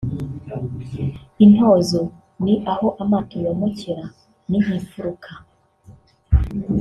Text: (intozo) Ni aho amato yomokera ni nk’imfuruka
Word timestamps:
(intozo) 1.45 2.01
Ni 2.43 2.55
aho 2.71 2.87
amato 3.03 3.37
yomokera 3.45 4.05
ni 4.49 4.57
nk’imfuruka 4.63 5.29